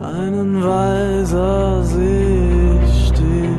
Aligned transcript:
einen 0.00 0.62
Weiser 0.62 1.82
ich 1.82 3.08
stehen 3.08 3.58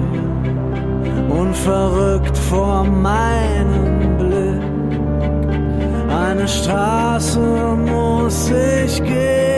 und 1.30 1.56
verrückt 1.56 2.38
vor 2.38 2.84
meinem 2.84 4.18
Blick. 4.18 4.62
Eine 6.10 6.48
Straße 6.48 7.40
muss 7.40 8.52
ich 8.52 9.04
gehen, 9.04 9.49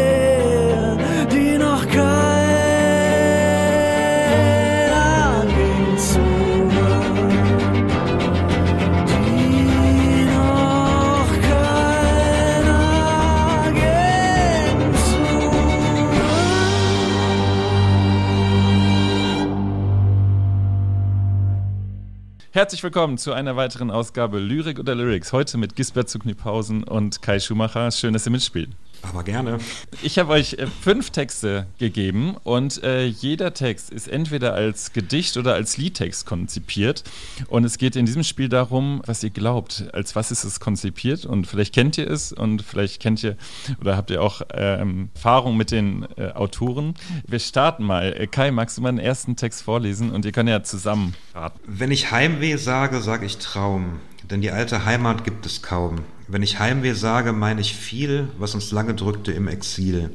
Herzlich 22.54 22.84
willkommen 22.84 23.18
zu 23.18 23.32
einer 23.32 23.56
weiteren 23.56 23.90
Ausgabe 23.90 24.38
Lyrik 24.38 24.78
oder 24.78 24.94
Lyrics. 24.94 25.32
Heute 25.32 25.58
mit 25.58 25.78
Gisbert 25.78 26.10
Zuckniphausen 26.10 26.84
und 26.84 27.22
Kai 27.22 27.40
Schumacher. 27.40 27.90
Schön, 27.92 28.12
dass 28.12 28.28
ihr 28.28 28.34
mitspielt. 28.34 28.72
Aber 29.04 29.24
gerne. 29.24 29.58
Ich 30.02 30.20
habe 30.20 30.32
euch 30.34 30.54
äh, 30.54 30.68
fünf 30.68 31.10
Texte 31.10 31.66
gegeben 31.80 32.36
und 32.44 32.84
äh, 32.84 33.06
jeder 33.06 33.54
Text 33.54 33.90
ist 33.90 34.08
entweder 34.08 34.54
als 34.54 34.94
Gedicht 34.94 35.38
oder 35.38 35.54
als 35.54 35.78
Liedtext 35.78 36.26
konzipiert. 36.26 37.04
Und 37.48 37.64
es 37.64 37.78
geht 37.78 37.96
in 37.96 38.06
diesem 38.06 38.24
Spiel 38.24 38.50
darum, 38.50 39.02
was 39.06 39.24
ihr 39.24 39.32
glaubt, 39.32 39.86
als 39.94 40.16
was 40.16 40.32
ist 40.32 40.44
es 40.44 40.60
konzipiert. 40.60 41.26
Und 41.26 41.48
vielleicht 41.48 41.74
kennt 41.74 41.98
ihr 41.98 42.10
es 42.10 42.32
und 42.32 42.62
vielleicht 42.62 43.02
kennt 43.02 43.24
ihr 43.24 43.38
oder 43.80 43.98
habt 43.98 44.12
ihr 44.12 44.22
auch 44.22 44.42
ähm, 44.54 45.10
Erfahrung 45.16 45.58
mit 45.58 45.72
den 45.72 46.08
äh, 46.18 46.32
Autoren. 46.32 46.94
Wir 47.28 47.40
starten 47.40 47.84
mal. 47.84 48.14
Äh, 48.14 48.28
Kai, 48.28 48.52
magst 48.52 48.78
du 48.78 48.82
mal 48.82 48.92
den 48.92 49.00
ersten 49.00 49.36
Text 49.36 49.64
vorlesen 49.64 50.12
und 50.12 50.26
ihr 50.26 50.32
könnt 50.32 50.50
ja 50.50 50.64
zusammen 50.64 51.16
raten. 51.34 51.60
Wenn 51.66 51.92
ich 51.92 52.12
Heimweh 52.12 52.58
sage, 52.58 53.02
sage 53.02 53.26
ich 53.26 53.38
Traum. 53.38 54.00
Denn 54.32 54.42
die 54.42 54.52
alte 54.52 54.86
Heimat 54.86 55.26
gibt 55.26 55.46
es 55.46 55.62
kaum. 55.62 56.00
Wenn 56.28 56.42
ich 56.42 56.60
Heimweh 56.60 56.94
sage, 56.94 57.34
meine 57.34 57.60
ich 57.60 57.76
viel, 57.76 58.30
was 58.38 58.56
uns 58.56 58.72
lange 58.72 58.96
drückte 58.96 59.34
im 59.34 59.50
Exil. 59.50 60.10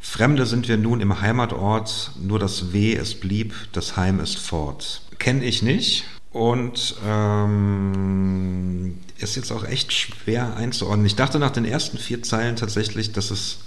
Fremde 0.00 0.46
sind 0.46 0.66
wir 0.66 0.78
nun 0.78 1.00
im 1.00 1.20
Heimatort, 1.20 2.12
nur 2.20 2.38
das 2.38 2.72
Weh 2.72 2.94
es 2.94 3.14
blieb, 3.14 3.54
das 3.72 3.96
Heim 3.96 4.20
ist 4.20 4.38
fort. 4.38 5.02
Kenne 5.18 5.44
ich 5.44 5.62
nicht 5.62 6.04
und 6.30 6.96
ähm, 7.06 8.98
ist 9.18 9.36
jetzt 9.36 9.52
auch 9.52 9.64
echt 9.64 9.92
schwer 9.92 10.56
einzuordnen. 10.56 11.06
Ich 11.06 11.16
dachte 11.16 11.38
nach 11.38 11.50
den 11.50 11.66
ersten 11.66 11.98
vier 11.98 12.22
Zeilen 12.22 12.56
tatsächlich, 12.56 13.12
dass 13.12 13.30
es 13.30 13.58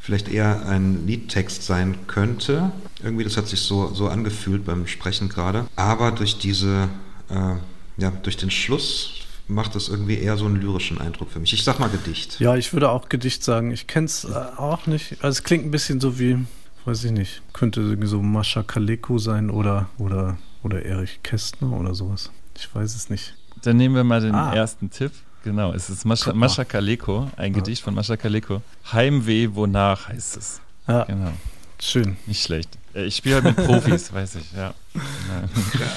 vielleicht 0.00 0.28
eher 0.28 0.66
ein 0.66 1.06
Liedtext 1.06 1.62
sein 1.62 2.06
könnte. 2.06 2.72
Irgendwie, 3.02 3.24
das 3.24 3.36
hat 3.36 3.48
sich 3.48 3.60
so, 3.60 3.92
so 3.92 4.08
angefühlt 4.08 4.64
beim 4.64 4.86
Sprechen 4.86 5.28
gerade. 5.28 5.66
Aber 5.76 6.10
durch 6.10 6.38
diese, 6.38 6.88
äh, 7.28 7.54
ja, 7.98 8.10
durch 8.22 8.36
den 8.36 8.50
Schluss 8.50 9.25
macht 9.48 9.74
das 9.74 9.88
irgendwie 9.88 10.18
eher 10.18 10.36
so 10.36 10.46
einen 10.46 10.56
lyrischen 10.56 10.98
Eindruck 11.00 11.30
für 11.30 11.40
mich. 11.40 11.52
Ich 11.52 11.64
sag 11.64 11.78
mal 11.78 11.88
Gedicht. 11.88 12.40
Ja, 12.40 12.56
ich 12.56 12.72
würde 12.72 12.90
auch 12.90 13.08
Gedicht 13.08 13.44
sagen. 13.44 13.70
Ich 13.70 13.86
kenne 13.86 14.06
es 14.06 14.24
äh, 14.24 14.34
auch 14.34 14.86
nicht. 14.86 15.12
Also 15.22 15.38
es 15.38 15.42
klingt 15.42 15.64
ein 15.64 15.70
bisschen 15.70 16.00
so 16.00 16.18
wie, 16.18 16.38
weiß 16.84 17.04
ich 17.04 17.12
nicht, 17.12 17.42
könnte 17.52 17.80
irgendwie 17.80 18.08
so 18.08 18.20
Mascha 18.22 18.62
Kaleko 18.62 19.18
sein 19.18 19.50
oder, 19.50 19.88
oder, 19.98 20.36
oder 20.62 20.84
Erich 20.84 21.20
Kästner 21.22 21.72
oder 21.72 21.94
sowas. 21.94 22.30
Ich 22.56 22.74
weiß 22.74 22.94
es 22.94 23.10
nicht. 23.10 23.34
Dann 23.62 23.76
nehmen 23.76 23.94
wir 23.94 24.04
mal 24.04 24.20
den 24.20 24.34
ah. 24.34 24.52
ersten 24.54 24.90
Tipp. 24.90 25.12
Genau, 25.44 25.72
es 25.72 25.88
ist 25.88 26.04
Mascha, 26.04 26.32
Mascha 26.32 26.64
Kaleko, 26.64 27.30
ein 27.36 27.52
ja. 27.52 27.58
Gedicht 27.60 27.82
von 27.82 27.94
Mascha 27.94 28.16
Kaleko. 28.16 28.62
Heimweh, 28.92 29.48
wonach 29.52 30.08
heißt 30.08 30.36
es. 30.36 30.60
Ja. 30.88 31.04
Genau. 31.04 31.32
Schön. 31.80 32.16
Nicht 32.26 32.42
schlecht. 32.42 32.70
Äh, 32.94 33.04
ich 33.04 33.16
spiele 33.16 33.36
halt 33.36 33.44
mit 33.44 33.56
Profis, 33.66 34.12
weiß 34.12 34.36
ich, 34.36 34.52
ja. 34.52 34.74
ja 34.94 35.04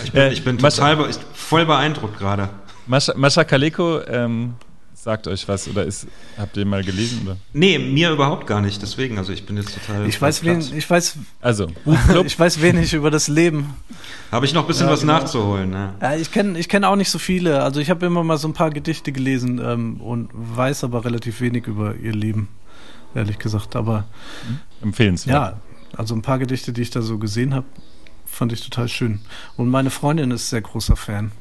ich 0.04 0.12
bin, 0.12 0.32
ich 0.32 0.44
bin 0.44 0.58
total 0.60 0.98
be 0.98 1.10
voll 1.34 1.66
beeindruckt 1.66 2.20
gerade. 2.20 2.50
Mascha, 2.90 3.14
Mascha 3.16 3.44
Kaleko 3.44 4.02
ähm, 4.08 4.56
sagt 4.96 5.28
euch 5.28 5.48
was 5.48 5.68
oder 5.68 5.86
ist, 5.86 6.08
habt 6.40 6.58
ihr 6.58 6.66
mal 6.66 6.84
gelesen? 6.84 7.22
Oder? 7.24 7.38
Nee, 7.54 7.78
mir 7.78 8.10
überhaupt 8.10 8.48
gar 8.48 8.62
nicht. 8.62 8.82
Deswegen, 8.82 9.20
also 9.20 9.32
ich 9.32 9.46
bin 9.46 9.58
jetzt 9.58 9.76
total. 9.76 10.08
Ich 10.08 10.20
weiß, 10.20 10.44
wen, 10.44 10.60
ich 10.60 10.90
weiß, 10.90 11.18
also, 11.40 11.68
ich 12.26 12.40
weiß 12.40 12.64
wenig 12.64 12.96
über 12.96 13.12
das 13.12 13.28
Leben. 13.28 13.76
Habe 14.32 14.48
ich 14.48 14.56
noch 14.56 14.64
ein 14.64 14.68
bisschen 14.68 14.88
ja, 14.88 14.92
was 14.92 15.02
genau. 15.02 15.14
nachzuholen. 15.14 15.70
Ne? 15.70 15.94
Ja, 16.02 16.16
ich 16.16 16.32
kenne 16.32 16.58
ich 16.58 16.68
kenn 16.68 16.84
auch 16.84 16.96
nicht 16.96 17.12
so 17.12 17.20
viele. 17.20 17.62
Also 17.62 17.80
ich 17.80 17.92
habe 17.92 18.08
immer 18.08 18.24
mal 18.24 18.38
so 18.38 18.48
ein 18.48 18.54
paar 18.54 18.72
Gedichte 18.72 19.12
gelesen 19.12 19.62
ähm, 19.64 20.02
und 20.02 20.32
weiß 20.34 20.84
aber 20.84 21.06
relativ 21.06 21.42
wenig 21.42 21.68
über 21.68 21.94
ihr 21.94 22.14
Leben, 22.14 22.48
ehrlich 23.14 23.38
gesagt. 23.38 23.76
Aber 23.76 24.06
hm? 24.48 24.60
empfehlenswert. 24.82 25.36
Ja, 25.36 25.62
also 25.96 26.16
ein 26.16 26.24
paar 26.24 26.40
Gedichte, 26.40 26.74
die 26.74 26.82
ich 26.82 26.90
da 26.90 27.04
so 27.04 27.20
gesehen 27.20 27.54
habe, 27.54 27.68
fand 28.26 28.52
ich 28.52 28.68
total 28.68 28.88
schön. 28.88 29.20
Und 29.58 29.70
meine 29.70 29.92
Freundin 29.92 30.32
ist 30.32 30.50
sehr 30.50 30.62
großer 30.62 30.96
Fan. 30.96 31.32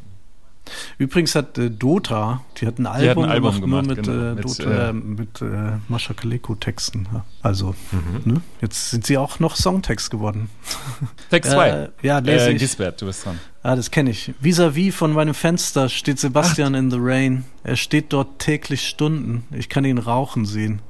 Übrigens 0.98 1.34
hat 1.34 1.58
äh, 1.58 1.70
Dota, 1.70 2.42
die 2.56 2.66
hat 2.66 2.78
ein 2.78 2.86
Album, 2.86 3.24
hat 3.24 3.30
ein 3.30 3.34
Album 3.34 3.60
gemacht, 3.60 3.86
nur 3.86 3.96
mit, 3.96 4.04
genau, 4.04 4.32
äh, 4.32 4.40
Dota, 4.40 4.92
mit, 4.92 5.18
mit 5.18 5.42
äh, 5.42 5.78
Mascha 5.88 6.14
Kaleko-Texten. 6.14 7.08
Also, 7.42 7.74
mhm. 7.92 8.32
ne? 8.32 8.40
jetzt 8.60 8.90
sind 8.90 9.06
sie 9.06 9.18
auch 9.18 9.38
noch 9.40 9.56
Songtext 9.56 10.10
geworden. 10.10 10.50
Text 11.30 11.52
2. 11.52 11.68
Äh, 11.68 11.88
ja, 12.02 12.18
lese 12.18 12.50
äh, 12.50 12.52
ich. 12.52 12.58
Gisbert, 12.58 13.00
du 13.00 13.06
bist 13.06 13.24
dran. 13.24 13.38
Ah, 13.62 13.76
das 13.76 13.90
kenne 13.90 14.10
ich. 14.10 14.32
Vis-à-vis 14.40 14.88
-vis 14.88 14.92
von 14.92 15.12
meinem 15.12 15.34
Fenster 15.34 15.88
steht 15.88 16.18
Sebastian 16.18 16.74
Ach. 16.74 16.78
in 16.78 16.90
the 16.90 16.98
Rain. 17.00 17.44
Er 17.64 17.76
steht 17.76 18.12
dort 18.12 18.38
täglich 18.38 18.88
Stunden. 18.88 19.44
Ich 19.50 19.68
kann 19.68 19.84
ihn 19.84 19.98
rauchen 19.98 20.46
sehen. 20.46 20.80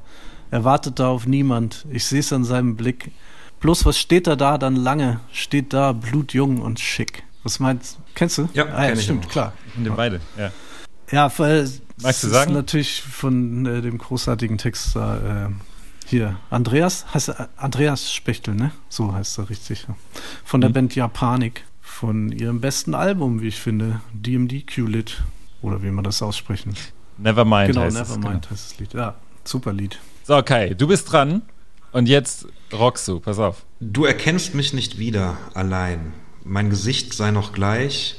Er 0.51 0.65
wartet 0.65 0.99
da 0.99 1.09
auf 1.09 1.27
niemand. 1.27 1.87
Ich 1.91 2.07
sehe 2.07 2.21
es 2.21 2.33
an 2.33 2.45
seinem 2.45 2.77
Blick. 2.77 3.11
Bloß 3.61 3.85
was 3.85 3.99
steht 3.99 4.27
er 4.27 4.37
da 4.37 4.57
dann 4.57 4.77
lange? 4.77 5.21
Steht 5.33 5.73
da 5.73 5.93
blutjung 5.93 6.61
und 6.61 6.79
schick. 6.79 7.25
Was 7.49 7.61
meinst 7.61 7.99
Kennst 8.15 8.37
du? 8.37 8.47
Ja, 8.53 8.67
ah, 8.67 8.89
ja 8.89 8.97
stimmt, 8.97 9.25
auch. 9.25 9.31
klar. 9.31 9.53
Und 9.75 9.85
den 9.85 9.97
beide, 9.97 10.21
ja. 10.37 10.53
Ja, 11.11 11.33
weil 11.39 11.67
Magst 12.03 12.25
du 12.25 12.29
sagen? 12.29 12.53
natürlich 12.53 13.01
von 13.01 13.65
äh, 13.65 13.81
dem 13.81 13.97
großartigen 13.97 14.59
Text 14.59 14.95
da, 14.95 15.47
äh, 15.47 15.51
hier, 16.05 16.37
Andreas, 16.51 17.07
heißt 17.15 17.31
er, 17.31 17.49
Andreas 17.57 18.13
Spechtel, 18.13 18.55
ne? 18.55 18.73
So 18.91 19.15
heißt 19.15 19.39
er 19.39 19.49
richtig. 19.49 19.87
Von 20.45 20.61
der 20.61 20.69
mhm. 20.69 20.75
Band 20.75 20.95
Japanik, 20.95 21.65
von 21.81 22.31
ihrem 22.33 22.61
besten 22.61 22.95
Album, 22.95 23.41
wie 23.41 23.49
ich 23.49 23.59
finde, 23.59 24.03
DMD 24.13 24.67
Q-Lit, 24.71 25.23
oder 25.63 25.83
wie 25.83 25.91
man 25.91 26.05
das 26.05 26.21
aussprechen. 26.21 26.75
Nevermind 27.17 27.69
genau, 27.69 27.81
heißt 27.81 27.97
Nevermind 27.97 28.27
es, 28.27 28.49
genau. 28.49 28.51
heißt 28.51 28.73
das 28.73 28.79
Lied. 28.79 28.93
Ja, 28.93 29.15
super 29.45 29.73
Lied. 29.73 29.99
So, 30.25 30.37
okay, 30.37 30.75
du 30.75 30.87
bist 30.87 31.11
dran 31.11 31.41
und 31.93 32.11
jetzt 32.11 32.47
rockst 32.75 33.09
du, 33.09 33.21
pass 33.21 33.39
auf. 33.39 33.65
Du 33.81 34.05
erkennst 34.05 34.55
mich 34.55 34.75
nicht 34.75 34.99
wieder 34.99 35.39
allein 35.55 36.13
mein 36.45 36.71
Gesicht 36.71 37.15
sei 37.15 37.31
noch 37.31 37.53
gleich 37.53 38.17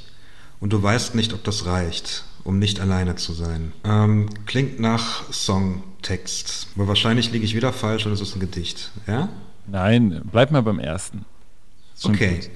und 0.60 0.74
du 0.74 0.82
weißt 0.82 1.16
nicht, 1.16 1.34
ob 1.34 1.44
das 1.44 1.66
reicht, 1.66 2.24
um 2.44 2.60
nicht 2.60 2.80
alleine 2.80 3.16
zu 3.16 3.34
sein. 3.34 3.74
Ähm, 3.84 4.30
klingt 4.46 4.80
nach 4.80 5.32
Songtext. 5.32 6.68
Aber 6.76 6.88
wahrscheinlich 6.88 7.32
liege 7.32 7.46
ich 7.46 7.56
wieder 7.56 7.74
falsch 7.74 8.06
und 8.06 8.12
es 8.12 8.22
ist 8.22 8.36
ein 8.36 8.40
Gedicht. 8.40 8.92
Ja? 9.08 9.30
Nein, 9.68 10.22
bleib 10.32 10.52
mal 10.52 10.62
beim 10.62 10.80
ersten. 10.80 11.26
Okay. 12.04 12.36
Gut. 12.36 12.50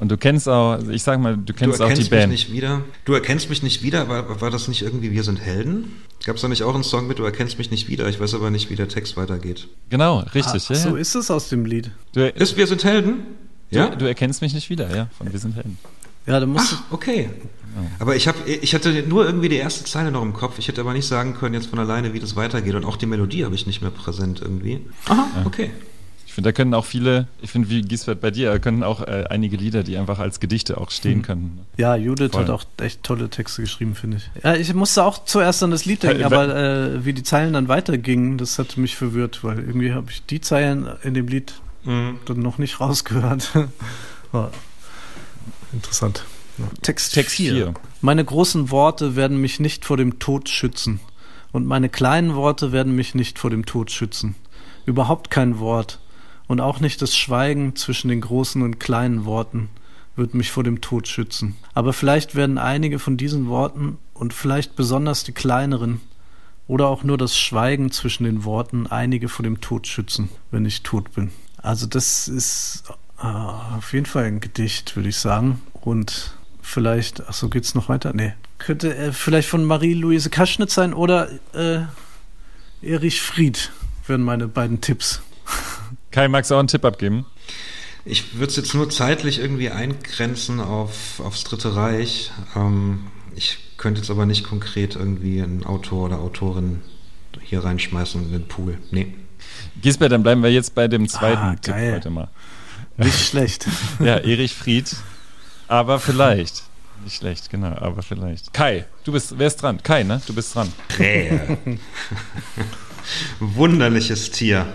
Und 0.00 0.10
du 0.10 0.16
kennst 0.16 0.48
auch, 0.48 0.78
ich 0.88 1.02
sag 1.02 1.20
mal, 1.20 1.36
du 1.36 1.52
kennst 1.52 1.78
du 1.78 1.84
auch 1.84 1.92
die 1.92 2.04
Band. 2.04 2.30
Mich 2.32 2.48
nicht 2.48 2.52
wieder. 2.52 2.82
Du 3.04 3.12
erkennst 3.12 3.50
mich 3.50 3.62
nicht 3.62 3.82
wieder, 3.82 4.08
war, 4.08 4.40
war 4.40 4.50
das 4.50 4.66
nicht 4.66 4.80
irgendwie 4.80 5.12
Wir 5.12 5.24
sind 5.24 5.38
Helden? 5.38 5.92
Gab 6.24 6.36
es 6.36 6.42
da 6.42 6.48
nicht 6.48 6.62
auch 6.62 6.74
einen 6.74 6.84
Song 6.84 7.06
mit 7.06 7.18
Du 7.18 7.24
erkennst 7.24 7.58
mich 7.58 7.70
nicht 7.70 7.88
wieder? 7.88 8.08
Ich 8.08 8.18
weiß 8.18 8.34
aber 8.34 8.50
nicht, 8.50 8.70
wie 8.70 8.76
der 8.76 8.88
Text 8.88 9.18
weitergeht. 9.18 9.68
Genau, 9.90 10.20
richtig. 10.34 10.70
Ah, 10.70 10.72
ja, 10.72 10.80
so 10.80 10.96
ist 10.96 11.14
es 11.14 11.30
aus 11.30 11.50
dem 11.50 11.66
Lied. 11.66 11.90
Du, 12.14 12.26
ist 12.26 12.56
Wir 12.56 12.66
sind 12.66 12.82
Helden? 12.82 13.24
Ja? 13.70 13.88
Du, 13.88 13.98
du, 13.98 14.06
erkennst 14.06 14.42
mich 14.42 14.54
nicht 14.54 14.70
wieder, 14.70 14.94
ja, 14.94 15.08
von 15.16 15.32
Wir 15.32 15.38
sind 15.38 15.54
Helden. 15.54 15.78
Ja, 16.26 16.40
du 16.40 16.46
musst. 16.46 16.74
Ach, 16.76 16.92
okay. 16.92 17.30
Aber 17.98 18.16
ich, 18.16 18.26
hab, 18.26 18.34
ich 18.46 18.74
hatte 18.74 19.04
nur 19.08 19.24
irgendwie 19.24 19.48
die 19.48 19.56
erste 19.56 19.84
Zeile 19.84 20.10
noch 20.10 20.22
im 20.22 20.32
Kopf. 20.32 20.58
Ich 20.58 20.68
hätte 20.68 20.80
aber 20.80 20.92
nicht 20.92 21.06
sagen 21.06 21.34
können 21.34 21.54
jetzt 21.54 21.66
von 21.66 21.78
alleine, 21.78 22.12
wie 22.12 22.20
das 22.20 22.36
weitergeht. 22.36 22.74
Und 22.74 22.84
auch 22.84 22.96
die 22.96 23.06
Melodie 23.06 23.44
habe 23.44 23.54
ich 23.54 23.66
nicht 23.66 23.80
mehr 23.80 23.90
präsent 23.90 24.40
irgendwie. 24.42 24.80
Aha, 25.06 25.26
ja. 25.36 25.46
okay. 25.46 25.70
Ich 26.26 26.34
finde, 26.34 26.48
da 26.48 26.52
können 26.52 26.74
auch 26.74 26.84
viele, 26.84 27.26
ich 27.42 27.50
finde, 27.50 27.70
wie 27.70 27.82
Gisbert 27.82 28.20
bei 28.20 28.30
dir, 28.30 28.52
da 28.52 28.60
können 28.60 28.84
auch 28.84 29.00
äh, 29.00 29.24
einige 29.28 29.56
Lieder, 29.56 29.82
die 29.82 29.96
einfach 29.96 30.20
als 30.20 30.38
Gedichte 30.38 30.78
auch 30.78 30.92
stehen 30.92 31.16
hm. 31.16 31.22
können. 31.22 31.60
Ja, 31.76 31.96
Judith 31.96 32.30
Voll. 32.30 32.42
hat 32.42 32.50
auch 32.50 32.64
echt 32.80 33.02
tolle 33.02 33.28
Texte 33.30 33.62
geschrieben, 33.62 33.96
finde 33.96 34.18
ich. 34.18 34.44
Ja, 34.44 34.54
ich 34.54 34.72
musste 34.72 35.02
auch 35.02 35.24
zuerst 35.24 35.60
an 35.64 35.72
das 35.72 35.86
Lied 35.86 36.04
denken, 36.04 36.22
aber 36.22 36.54
äh, 36.54 37.04
wie 37.04 37.14
die 37.14 37.24
Zeilen 37.24 37.52
dann 37.52 37.66
weitergingen, 37.66 38.38
das 38.38 38.60
hat 38.60 38.76
mich 38.76 38.94
verwirrt, 38.94 39.42
weil 39.42 39.58
irgendwie 39.58 39.92
habe 39.92 40.12
ich 40.12 40.24
die 40.24 40.40
Zeilen 40.40 40.88
in 41.02 41.14
dem 41.14 41.26
Lied 41.26 41.54
Mhm. 41.84 42.18
Dann 42.26 42.40
noch 42.40 42.58
nicht 42.58 42.80
rausgehört. 42.80 43.52
Interessant. 45.72 46.24
Ja. 46.58 46.64
Text, 46.82 47.14
Text 47.14 47.36
4. 47.36 47.74
Meine 48.00 48.24
großen 48.24 48.70
Worte 48.70 49.16
werden 49.16 49.40
mich 49.40 49.60
nicht 49.60 49.84
vor 49.84 49.96
dem 49.96 50.18
Tod 50.18 50.48
schützen. 50.48 51.00
Und 51.52 51.66
meine 51.66 51.88
kleinen 51.88 52.34
Worte 52.34 52.72
werden 52.72 52.94
mich 52.94 53.14
nicht 53.14 53.38
vor 53.38 53.50
dem 53.50 53.66
Tod 53.66 53.90
schützen. 53.90 54.34
Überhaupt 54.86 55.30
kein 55.30 55.58
Wort. 55.58 56.00
Und 56.46 56.60
auch 56.60 56.80
nicht 56.80 57.00
das 57.02 57.16
Schweigen 57.16 57.76
zwischen 57.76 58.08
den 58.08 58.20
großen 58.20 58.62
und 58.62 58.80
kleinen 58.80 59.24
Worten 59.24 59.68
wird 60.16 60.34
mich 60.34 60.50
vor 60.50 60.64
dem 60.64 60.80
Tod 60.80 61.08
schützen. 61.08 61.56
Aber 61.74 61.92
vielleicht 61.92 62.34
werden 62.34 62.58
einige 62.58 62.98
von 62.98 63.16
diesen 63.16 63.48
Worten 63.48 63.98
und 64.12 64.34
vielleicht 64.34 64.76
besonders 64.76 65.24
die 65.24 65.32
kleineren 65.32 66.00
oder 66.66 66.88
auch 66.88 67.04
nur 67.04 67.18
das 67.18 67.38
Schweigen 67.38 67.90
zwischen 67.90 68.24
den 68.24 68.44
Worten 68.44 68.86
einige 68.86 69.28
vor 69.28 69.42
dem 69.44 69.60
Tod 69.60 69.86
schützen, 69.86 70.28
wenn 70.50 70.66
ich 70.66 70.82
tot 70.82 71.12
bin. 71.14 71.30
Also 71.62 71.86
das 71.86 72.28
ist 72.28 72.84
äh, 73.18 73.26
auf 73.26 73.92
jeden 73.92 74.06
Fall 74.06 74.24
ein 74.24 74.40
Gedicht, 74.40 74.96
würde 74.96 75.08
ich 75.08 75.16
sagen. 75.16 75.60
Und 75.74 76.34
vielleicht, 76.62 77.22
ach 77.28 77.34
so, 77.34 77.48
geht's 77.48 77.74
noch 77.74 77.88
weiter? 77.88 78.12
Nee. 78.14 78.34
Könnte 78.58 78.94
äh, 78.94 79.12
vielleicht 79.12 79.48
von 79.48 79.64
Marie-Louise 79.64 80.30
Kaschnitz 80.30 80.74
sein 80.74 80.94
oder 80.94 81.28
äh, 81.52 81.80
Erich 82.82 83.20
Fried 83.20 83.72
wären 84.06 84.22
meine 84.22 84.48
beiden 84.48 84.80
Tipps. 84.80 85.20
Kai, 86.10 86.28
magst 86.28 86.50
du 86.50 86.54
auch 86.54 86.58
einen 86.58 86.68
Tipp 86.68 86.84
abgeben? 86.84 87.26
Ich 88.04 88.34
würde 88.34 88.46
es 88.46 88.56
jetzt 88.56 88.74
nur 88.74 88.88
zeitlich 88.88 89.38
irgendwie 89.38 89.70
eingrenzen 89.70 90.60
auf, 90.60 91.20
aufs 91.20 91.44
Dritte 91.44 91.76
Reich. 91.76 92.30
Ähm, 92.56 93.06
ich 93.36 93.58
könnte 93.76 94.00
jetzt 94.00 94.10
aber 94.10 94.26
nicht 94.26 94.44
konkret 94.44 94.96
irgendwie 94.96 95.42
einen 95.42 95.64
Autor 95.64 96.06
oder 96.06 96.18
Autorin 96.20 96.82
hier 97.42 97.62
reinschmeißen 97.64 98.22
in 98.22 98.32
den 98.32 98.48
Pool. 98.48 98.78
Nee. 98.90 99.14
Gisbert, 99.80 100.12
dann 100.12 100.22
bleiben 100.22 100.42
wir 100.42 100.52
jetzt 100.52 100.74
bei 100.74 100.88
dem 100.88 101.08
zweiten 101.08 101.38
ah, 101.38 101.56
Tipp 101.56 101.74
heute 101.74 102.10
mal. 102.10 102.28
Nicht 102.96 103.28
schlecht. 103.28 103.66
ja, 103.98 104.18
Erich 104.18 104.54
Fried. 104.54 104.94
Aber 105.68 106.00
vielleicht. 106.00 106.64
Nicht 107.04 107.16
schlecht, 107.16 107.48
genau, 107.48 107.74
aber 107.76 108.02
vielleicht. 108.02 108.52
Kai, 108.52 108.84
du 109.04 109.12
bist, 109.12 109.38
wer 109.38 109.46
ist 109.46 109.56
dran? 109.62 109.82
Kai, 109.82 110.02
ne? 110.02 110.20
Du 110.26 110.34
bist 110.34 110.54
dran. 110.54 110.70
Krähe. 110.88 111.56
Wunderliches 113.40 114.30
Tier. 114.30 114.66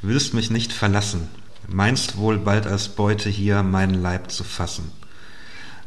Willst 0.00 0.32
mich 0.32 0.50
nicht 0.50 0.72
verlassen. 0.72 1.28
Meinst 1.68 2.16
wohl 2.16 2.38
bald 2.38 2.66
als 2.66 2.88
Beute 2.88 3.28
hier 3.28 3.62
meinen 3.62 3.94
Leib 3.94 4.30
zu 4.30 4.42
fassen. 4.42 4.90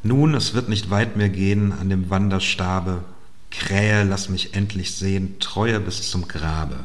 Nun, 0.03 0.35
es 0.35 0.53
wird 0.53 0.69
nicht 0.69 0.89
weit 0.89 1.17
mehr 1.17 1.29
gehen 1.29 1.71
an 1.71 1.89
dem 1.89 2.09
Wanderstabe. 2.09 3.03
Krähe, 3.49 4.03
lass 4.03 4.29
mich 4.29 4.53
endlich 4.53 4.95
sehen, 4.95 5.39
Treue 5.39 5.79
bis 5.79 6.09
zum 6.09 6.27
Grabe. 6.27 6.75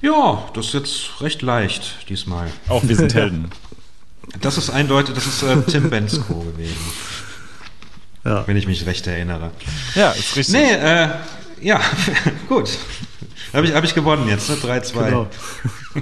Ja, 0.00 0.48
das 0.54 0.66
ist 0.66 0.74
jetzt 0.74 1.20
recht 1.20 1.42
leicht 1.42 2.08
diesmal. 2.08 2.50
Auch 2.68 2.82
wir 2.84 2.96
sind 2.96 3.14
Helden. 3.14 3.50
Das 4.42 4.58
ist 4.58 4.68
eindeutig, 4.68 5.14
das 5.14 5.26
ist 5.26 5.42
äh, 5.42 5.56
Tim 5.62 5.88
Bensko 5.88 6.40
gewesen. 6.40 6.76
Ja. 8.26 8.46
Wenn 8.46 8.58
ich 8.58 8.66
mich 8.66 8.84
recht 8.84 9.06
erinnere. 9.06 9.50
Ja, 9.94 10.10
ist 10.10 10.36
richtig. 10.36 10.54
Nee, 10.54 10.70
äh, 10.70 11.08
ja, 11.62 11.80
gut. 12.48 12.78
Habe 13.52 13.66
ich, 13.66 13.74
hab 13.74 13.84
ich 13.84 13.94
gewonnen 13.94 14.28
jetzt, 14.28 14.50
ne? 14.50 14.56
3-2. 14.56 15.04
Genau. 15.04 15.26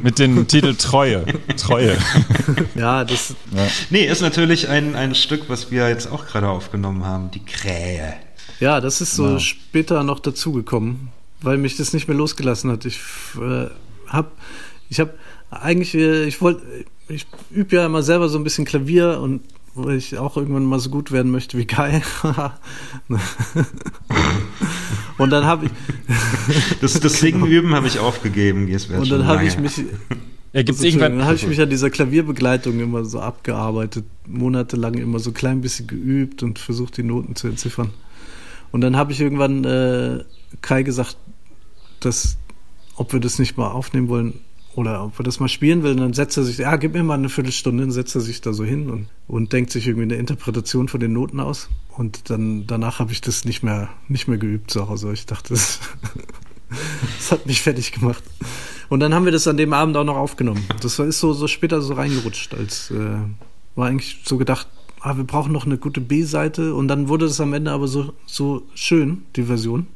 Mit 0.02 0.18
dem 0.18 0.48
Titel 0.48 0.74
Treue. 0.74 1.24
Treue. 1.56 1.96
Ja, 2.74 3.04
das. 3.04 3.34
Ja. 3.54 3.66
Nee, 3.90 4.04
ist 4.04 4.20
natürlich 4.20 4.68
ein, 4.68 4.94
ein 4.94 5.14
Stück, 5.14 5.48
was 5.48 5.70
wir 5.70 5.88
jetzt 5.88 6.10
auch 6.10 6.26
gerade 6.26 6.48
aufgenommen 6.48 7.04
haben, 7.04 7.30
die 7.30 7.44
Krähe. 7.44 8.14
Ja, 8.60 8.80
das 8.80 9.00
ist 9.00 9.14
so 9.14 9.34
ja. 9.34 9.40
später 9.40 10.02
noch 10.02 10.20
dazugekommen, 10.20 11.08
weil 11.40 11.58
mich 11.58 11.76
das 11.76 11.92
nicht 11.92 12.08
mehr 12.08 12.16
losgelassen 12.16 12.70
hat. 12.70 12.84
Ich 12.84 12.98
äh, 13.40 13.68
habe 14.08 14.30
ich 14.88 15.00
habe 15.00 15.14
eigentlich, 15.50 15.94
äh, 15.94 16.24
ich 16.24 16.40
wollte, 16.40 16.62
ich 17.08 17.26
übe 17.50 17.76
ja 17.76 17.86
immer 17.86 18.02
selber 18.02 18.28
so 18.28 18.38
ein 18.38 18.44
bisschen 18.44 18.64
Klavier 18.64 19.20
und 19.20 19.42
weil 19.76 19.96
ich 19.96 20.16
auch 20.16 20.36
irgendwann 20.36 20.64
mal 20.64 20.80
so 20.80 20.90
gut 20.90 21.12
werden 21.12 21.30
möchte 21.30 21.58
wie 21.58 21.66
Kai. 21.66 22.02
und 25.18 25.30
dann 25.30 25.44
habe 25.44 25.66
ich. 25.66 25.72
das, 26.80 26.98
das 26.98 27.20
Singen 27.20 27.42
genau. 27.42 27.52
üben 27.52 27.74
habe 27.74 27.86
ich 27.86 27.98
aufgegeben. 27.98 28.72
Und 28.98 29.10
dann 29.10 29.26
habe 29.26 29.44
ich 29.44 29.58
mich. 29.58 29.82
Ja, 30.52 30.62
gibt's 30.62 30.82
irgendwann. 30.82 31.18
Dann 31.18 31.26
habe 31.26 31.34
ich 31.34 31.46
mich 31.46 31.60
an 31.60 31.68
dieser 31.68 31.90
Klavierbegleitung 31.90 32.80
immer 32.80 33.04
so 33.04 33.20
abgearbeitet, 33.20 34.06
monatelang 34.26 34.94
immer 34.94 35.18
so 35.18 35.32
klein 35.32 35.60
bisschen 35.60 35.86
geübt 35.86 36.42
und 36.42 36.58
versucht, 36.58 36.96
die 36.96 37.02
Noten 37.02 37.36
zu 37.36 37.48
entziffern. 37.48 37.90
Und 38.72 38.80
dann 38.80 38.96
habe 38.96 39.12
ich 39.12 39.20
irgendwann 39.20 39.64
äh, 39.64 40.24
Kai 40.62 40.82
gesagt, 40.82 41.18
dass, 42.00 42.38
ob 42.96 43.12
wir 43.12 43.20
das 43.20 43.38
nicht 43.38 43.56
mal 43.56 43.68
aufnehmen 43.68 44.08
wollen, 44.08 44.40
oder 44.76 45.02
ob 45.04 45.18
er 45.18 45.22
das 45.22 45.40
mal 45.40 45.48
spielen 45.48 45.82
will, 45.82 45.96
dann 45.96 46.12
setzt 46.12 46.36
er 46.36 46.44
sich, 46.44 46.58
ja, 46.58 46.76
gib 46.76 46.92
mir 46.92 47.02
mal 47.02 47.14
eine 47.14 47.30
Viertelstunde, 47.30 47.82
dann 47.82 47.90
setzt 47.90 48.14
er 48.14 48.20
sich 48.20 48.42
da 48.42 48.52
so 48.52 48.62
hin 48.62 48.90
und, 48.90 49.08
und 49.26 49.52
denkt 49.54 49.70
sich 49.70 49.86
irgendwie 49.86 50.02
eine 50.02 50.16
Interpretation 50.16 50.88
von 50.88 51.00
den 51.00 51.14
Noten 51.14 51.40
aus. 51.40 51.70
Und 51.96 52.28
dann 52.28 52.66
danach 52.66 52.98
habe 52.98 53.10
ich 53.10 53.22
das 53.22 53.46
nicht 53.46 53.62
mehr, 53.62 53.88
nicht 54.08 54.28
mehr 54.28 54.36
geübt 54.36 54.70
zu 54.70 54.86
Hause. 54.86 55.14
Ich 55.14 55.24
dachte, 55.24 55.48
das, 55.54 55.80
das 57.16 57.32
hat 57.32 57.46
mich 57.46 57.62
fertig 57.62 57.92
gemacht. 57.92 58.22
Und 58.90 59.00
dann 59.00 59.14
haben 59.14 59.24
wir 59.24 59.32
das 59.32 59.48
an 59.48 59.56
dem 59.56 59.72
Abend 59.72 59.96
auch 59.96 60.04
noch 60.04 60.16
aufgenommen. 60.16 60.64
Das 60.82 60.98
ist 60.98 61.20
so, 61.20 61.32
so 61.32 61.48
später 61.48 61.80
so 61.80 61.94
reingerutscht, 61.94 62.52
als 62.52 62.90
äh, 62.90 63.16
war 63.76 63.88
eigentlich 63.88 64.20
so 64.24 64.36
gedacht, 64.36 64.68
ah, 65.06 65.16
wir 65.16 65.24
brauchen 65.24 65.52
noch 65.52 65.66
eine 65.66 65.78
gute 65.78 66.00
B-Seite. 66.00 66.74
Und 66.74 66.88
dann 66.88 67.08
wurde 67.08 67.26
das 67.26 67.40
am 67.40 67.54
Ende 67.54 67.70
aber 67.70 67.86
so, 67.86 68.12
so 68.26 68.62
schön, 68.74 69.22
die 69.36 69.44
Version, 69.44 69.86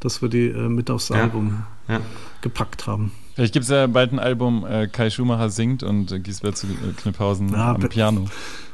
dass 0.00 0.20
wir 0.20 0.28
die 0.28 0.48
äh, 0.48 0.68
mit 0.68 0.90
aufs 0.90 1.10
Album 1.10 1.64
ja. 1.88 2.00
gepackt 2.42 2.86
haben. 2.86 3.12
Vielleicht 3.34 3.54
gibt 3.54 3.64
es 3.64 3.70
ja 3.70 3.86
bald 3.86 4.12
ein 4.12 4.18
Album, 4.18 4.66
äh, 4.66 4.88
Kai 4.88 5.10
Schumacher 5.10 5.48
singt 5.48 5.82
und 5.82 6.12
äh, 6.12 6.18
Gisbert 6.18 6.58
zu 6.58 6.66
äh, 6.66 6.92
Knipphausen 6.96 7.50
ja, 7.50 7.74
am 7.74 7.88
Piano. 7.88 8.26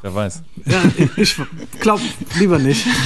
Wer 0.02 0.14
weiß. 0.14 0.42
Ja, 0.64 0.82
ich 1.16 1.36
glaube 1.80 2.02
lieber 2.38 2.58
nicht. 2.58 2.86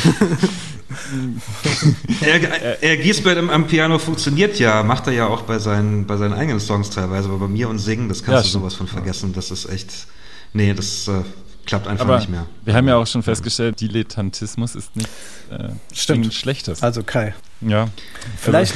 er, 2.21 2.83
er 2.83 2.97
Giesbert 2.97 3.37
am, 3.37 3.51
am, 3.51 3.67
Piano 3.67 3.99
funktioniert 3.99 4.59
ja, 4.59 4.83
macht 4.83 5.09
er 5.09 5.13
ja 5.13 5.27
auch 5.27 5.43
bei 5.43 5.59
seinen, 5.59 6.07
bei 6.07 6.17
seinen 6.17 6.33
eigenen 6.33 6.61
Songs 6.61 6.91
teilweise, 6.91 7.29
aber 7.29 7.39
bei 7.39 7.49
mir 7.49 7.69
und 7.69 7.79
Singen, 7.79 8.09
das 8.09 8.23
kannst 8.23 8.47
ja, 8.47 8.53
du 8.53 8.61
sowas 8.61 8.75
von 8.75 8.87
vergessen. 8.87 9.33
Das 9.35 9.51
ist 9.51 9.69
echt. 9.69 10.07
Nee, 10.55 10.73
das 10.73 11.09
äh, 11.09 11.25
klappt 11.69 11.87
einfach 11.87 12.05
aber 12.05 12.19
nicht 12.19 12.29
mehr. 12.29 12.47
Wir 12.65 12.75
haben 12.75 12.89
ja 12.89 12.97
auch 12.97 13.07
schon 13.07 13.23
festgestellt, 13.23 13.81
Dilettantismus 13.81 14.75
ist 14.75 14.97
nicht 14.97 15.09
äh, 15.51 15.69
Stimmt. 15.93 16.35
Schlechtes. 16.35 16.83
Also 16.83 17.03
Kai. 17.03 17.35
Ja. 17.61 17.89
Vielleicht, 18.37 18.75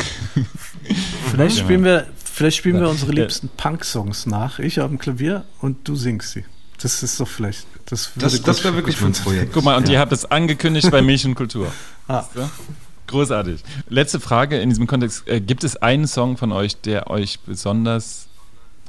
vielleicht 1.31 1.59
spielen 1.59 1.85
wir 1.85 2.07
Vielleicht 2.33 2.57
spielen 2.57 2.81
wir 2.81 2.89
unsere 2.89 3.13
liebsten 3.13 3.51
Punk-Songs 3.51 4.25
nach. 4.25 4.59
Ich 4.59 4.81
auf 4.81 4.89
dem 4.89 4.99
Klavier 4.99 5.45
und 5.61 5.87
du 5.87 5.97
singst 5.97 6.33
sie. 6.33 6.45
Das 6.81 7.03
ist 7.03 7.21
doch 7.21 7.29
vielleicht. 7.29 7.67
Das, 7.85 8.11
das, 8.17 8.41
das 8.41 8.65
wäre 8.65 8.75
wirklich 8.75 8.99
mein 9.03 9.13
Projekt. 9.13 9.53
Guck 9.53 9.65
mal, 9.65 9.77
und 9.77 9.87
ja. 9.87 9.95
ihr 9.95 9.99
habt 10.01 10.13
es 10.13 10.25
angekündigt 10.25 10.91
bei 10.91 11.03
Milch 11.03 11.27
und 11.27 11.35
Kultur. 11.35 11.71
Ah. 12.09 12.25
Großartig. 13.07 13.63
Letzte 13.89 14.19
Frage 14.19 14.59
in 14.61 14.69
diesem 14.69 14.89
Kontext. 14.89 15.29
Äh, 15.29 15.41
gibt 15.41 15.63
es 15.63 15.77
einen 15.77 16.09
Song 16.09 16.37
von 16.37 16.51
euch, 16.51 16.81
der 16.81 17.11
euch 17.11 17.39
besonders 17.41 18.27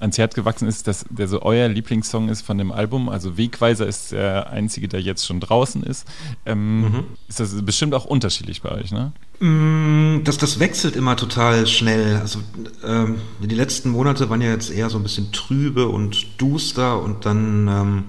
ans 0.04 0.18
Herz 0.18 0.36
gewachsen 0.36 0.68
ist, 0.68 0.88
dass 0.88 1.06
der 1.10 1.28
so 1.28 1.42
euer 1.42 1.68
Lieblingssong 1.68 2.30
ist 2.30 2.44
von 2.44 2.58
dem 2.58 2.72
Album. 2.72 3.10
Also 3.10 3.38
Wegweiser 3.38 3.88
ist 3.88 4.12
der 4.12 4.52
einzige, 4.52 4.88
der 4.88 5.02
jetzt 5.02 5.26
schon 5.26 5.40
draußen 5.40 5.82
ist. 5.82 6.08
Ähm, 6.46 6.82
mhm. 6.82 7.04
Ist 7.28 7.40
das 7.40 7.60
bestimmt 7.64 7.96
auch 7.96 8.06
unterschiedlich 8.06 8.62
bei 8.62 8.72
euch, 8.72 8.92
ne? 8.92 9.14
Mm, 9.40 10.24
das, 10.24 10.38
das 10.38 10.60
wechselt 10.60 10.96
immer 10.96 11.16
total 11.16 11.66
schnell. 11.66 12.18
Also 12.18 12.40
ähm, 12.86 13.16
die 13.42 13.56
letzten 13.56 13.90
Monate 13.90 14.30
waren 14.30 14.42
ja 14.42 14.52
jetzt 14.52 14.70
eher 14.70 14.90
so 14.90 14.98
ein 14.98 15.04
bisschen 15.04 15.32
trübe 15.32 15.88
und 15.88 16.40
duster 16.40 17.02
und 17.02 17.26
dann 17.26 17.68
ähm, 17.68 18.04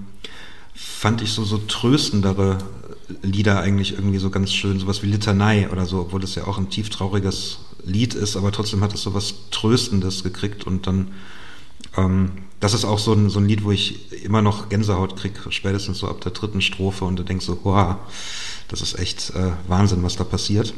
fand 0.75 1.23
ich 1.23 1.33
so, 1.33 1.45
so 1.45 1.59
tröstendere 1.59 2.59
Lieder 3.23 3.61
eigentlich 3.61 3.93
irgendwie 3.93 4.19
so 4.19 4.31
ganz 4.31 4.53
schön, 4.53 4.79
sowas 4.79 5.03
wie 5.03 5.07
Litanei 5.07 5.71
oder 5.71 5.87
so, 5.87 6.01
obwohl 6.01 6.21
das 6.21 6.35
ja 6.35 6.47
auch 6.47 6.59
ein 6.59 6.71
tieftrauriges 6.71 7.61
Lied 7.85 8.15
ist, 8.15 8.37
aber 8.37 8.51
trotzdem 8.51 8.83
hat 8.83 8.95
es 8.95 9.03
so 9.03 9.13
was 9.13 9.35
Tröstendes 9.51 10.23
gekriegt 10.23 10.67
und 10.67 10.87
dann 10.87 11.09
ähm, 11.97 12.33
das 12.61 12.73
ist 12.73 12.85
auch 12.85 12.99
so 12.99 13.13
ein, 13.13 13.29
so 13.29 13.41
ein 13.41 13.47
Lied, 13.47 13.65
wo 13.65 13.73
ich 13.73 14.25
immer 14.25 14.41
noch 14.41 14.71
Gänsehaut 14.71 15.17
kriege, 15.17 15.39
spätestens 15.51 15.99
so 15.99 16.09
ab 16.09 16.23
der 16.23 16.33
dritten 16.33 16.63
Strophe 16.63 17.05
und 17.05 17.17
du 17.17 17.23
denkst 17.23 17.45
so, 17.45 17.59
wow, 17.63 17.97
das 18.69 18.81
ist 18.81 18.99
echt 18.99 19.31
äh, 19.31 19.51
Wahnsinn, 19.69 20.03
was 20.03 20.17
da 20.17 20.25
passiert. 20.25 20.73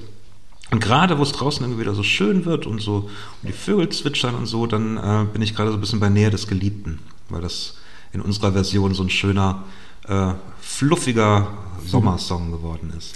Und 0.73 0.81
gerade 0.81 1.17
wo 1.19 1.23
es 1.23 1.31
draußen 1.31 1.65
irgendwie 1.65 1.83
wieder 1.83 1.95
so 1.95 2.03
schön 2.03 2.45
wird 2.45 2.67
und 2.67 2.81
so 2.81 3.09
und 3.43 3.49
die 3.49 3.53
Vögel 3.53 3.89
zwitschern 3.91 4.35
und 4.35 4.47
so, 4.47 4.67
dann 4.67 4.97
äh, 4.97 5.27
bin 5.33 5.43
ich 5.43 5.55
gerade 5.55 5.71
so 5.71 5.77
ein 5.77 5.81
bisschen 5.81 6.01
bei 6.01 6.09
Nähe 6.09 6.31
des 6.31 6.49
Geliebten, 6.49 6.99
weil 7.29 7.41
das 7.41 7.77
in 8.13 8.21
unserer 8.21 8.53
Version 8.53 8.93
so 8.93 9.05
ein 9.05 9.11
schöner, 9.11 9.63
äh, 10.09 10.33
fluffiger 10.61 11.47
Sommersong 11.87 12.51
geworden 12.51 12.93
ist. 12.99 13.15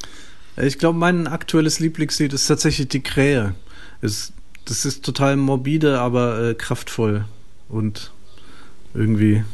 Ich 0.56 0.78
glaube, 0.78 0.98
mein 0.98 1.26
aktuelles 1.26 1.80
Lieblingslied 1.80 2.32
ist 2.32 2.46
tatsächlich 2.46 2.86
die 2.86 3.02
Krähe. 3.02 3.54
Es, 4.00 4.32
das 4.64 4.84
ist 4.84 5.04
total 5.04 5.36
morbide, 5.36 6.00
aber 6.00 6.50
äh, 6.50 6.54
kraftvoll 6.54 7.24
und 7.70 8.10
irgendwie, 8.94 9.44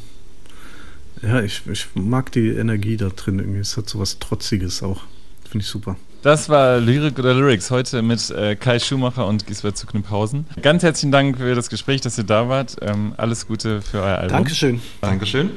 ja, 1.23 1.41
ich, 1.43 1.63
ich 1.67 1.87
mag 1.95 2.33
die 2.33 2.49
Energie 2.49 2.97
da 2.97 3.09
drin 3.09 3.39
irgendwie. 3.39 3.61
Es 3.61 3.77
hat 3.77 3.89
so 3.89 3.99
was 3.99 4.19
Trotziges 4.19 4.83
auch. 4.83 5.03
Finde 5.49 5.65
ich 5.65 5.69
super. 5.69 5.97
Das 6.23 6.49
war 6.49 6.81
Lyrik 6.81 7.19
oder 7.19 7.35
Lyrics 7.35 7.71
heute 7.71 8.03
mit 8.03 8.31
äh, 8.31 8.57
Kai 8.57 8.81
Schumacher 8.81 9.27
und 9.27 9.47
Gisbert 9.47 9.77
zu 9.77 9.87
Kniphausen. 9.87 10.47
Ganz 10.61 10.83
herzlichen 10.83 11.13
Dank 11.13 11.39
für 11.39 11.55
das 11.55 11.71
Gespräch, 11.71 12.01
dass 12.01 12.19
ihr 12.19 12.25
da 12.25 12.49
wart. 12.49 12.77
Ähm, 12.81 13.15
alles 13.17 13.47
Gute 13.47 13.81
für 13.81 13.99
euer 13.99 14.19
Album. 14.19 14.33
Dankeschön. 14.37 14.81
Dankeschön. 15.01 15.51